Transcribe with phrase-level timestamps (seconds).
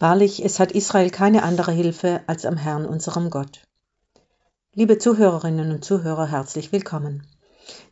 [0.00, 3.60] Wahrlich, es hat Israel keine andere Hilfe als am Herrn, unserem Gott.
[4.74, 7.26] Liebe Zuhörerinnen und Zuhörer, herzlich willkommen.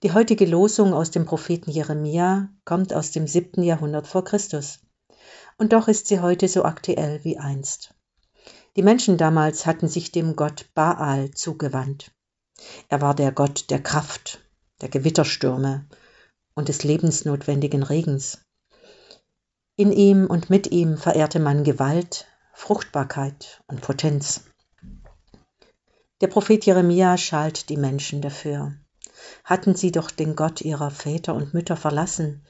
[0.02, 4.78] Die heutige Losung aus dem Propheten Jeremia kommt aus dem siebten Jahrhundert vor Christus.
[5.58, 7.94] Und doch ist sie heute so aktuell wie einst.
[8.76, 12.10] Die Menschen damals hatten sich dem Gott Baal zugewandt.
[12.88, 14.40] Er war der Gott der Kraft,
[14.80, 15.86] der Gewitterstürme
[16.54, 18.40] und des lebensnotwendigen Regens.
[19.78, 24.40] In ihm und mit ihm verehrte man Gewalt, Fruchtbarkeit und Potenz.
[26.20, 28.74] Der Prophet Jeremia schalt die Menschen dafür.
[29.44, 32.44] Hatten sie doch den Gott ihrer Väter und Mütter verlassen,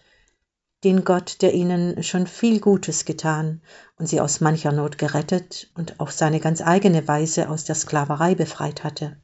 [0.84, 3.60] den Gott, der ihnen schon viel Gutes getan
[3.98, 8.36] und sie aus mancher Not gerettet und auf seine ganz eigene Weise aus der Sklaverei
[8.36, 9.18] befreit hatte.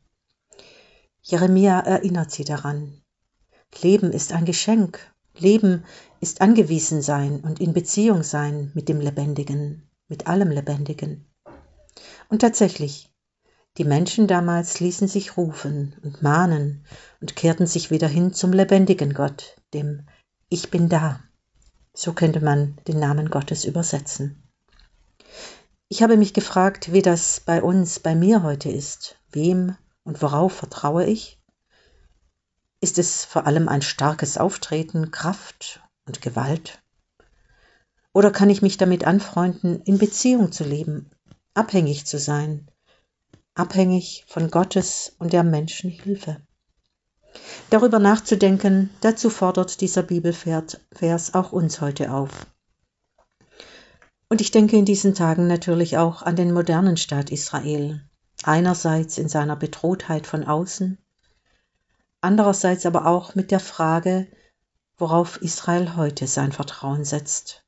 [1.23, 3.01] Jeremia erinnert sie daran.
[3.81, 5.85] Leben ist ein Geschenk Leben
[6.21, 11.27] ist angewiesen sein und in Beziehung sein mit dem Lebendigen, mit allem Lebendigen.
[12.29, 13.13] Und tatsächlich,
[13.77, 16.85] die Menschen damals ließen sich rufen und mahnen
[17.21, 20.07] und kehrten sich wieder hin zum lebendigen Gott, dem
[20.49, 21.21] Ich bin da.
[21.93, 24.43] So könnte man den Namen Gottes übersetzen.
[25.89, 29.17] Ich habe mich gefragt, wie das bei uns, bei mir heute ist.
[29.31, 31.41] Wem und worauf vertraue ich?
[32.85, 36.83] Ist es vor allem ein starkes Auftreten, Kraft und Gewalt?
[38.13, 41.11] Oder kann ich mich damit anfreunden, in Beziehung zu leben,
[41.55, 42.69] abhängig zu sein,
[43.55, 46.43] abhängig von Gottes und der Menschen Hilfe?
[47.71, 52.47] Darüber nachzudenken, dazu fordert dieser Bibelvers auch uns heute auf.
[54.29, 58.03] Und ich denke in diesen Tagen natürlich auch an den modernen Staat Israel,
[58.43, 60.99] einerseits in seiner Bedrohtheit von außen,
[62.25, 64.27] andererseits aber auch mit der Frage,
[64.97, 67.65] worauf Israel heute sein Vertrauen setzt.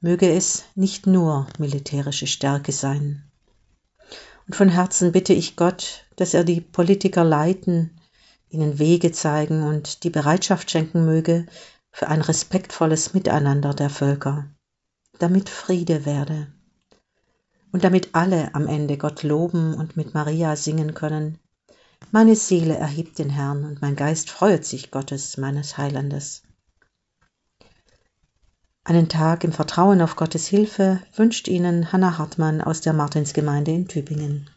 [0.00, 3.30] Möge es nicht nur militärische Stärke sein.
[4.46, 7.98] Und von Herzen bitte ich Gott, dass er die Politiker leiten,
[8.48, 11.46] ihnen Wege zeigen und die Bereitschaft schenken möge
[11.90, 14.50] für ein respektvolles Miteinander der Völker,
[15.18, 16.48] damit Friede werde
[17.72, 21.38] und damit alle am Ende Gott loben und mit Maria singen können,
[22.10, 26.42] meine Seele erhebt den Herrn und mein Geist freut sich Gottes, meines Heilandes.
[28.84, 33.88] Einen Tag im Vertrauen auf Gottes Hilfe wünscht Ihnen Hannah Hartmann aus der Martinsgemeinde in
[33.88, 34.48] Tübingen.